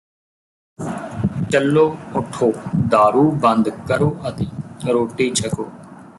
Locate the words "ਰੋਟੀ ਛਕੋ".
4.87-5.69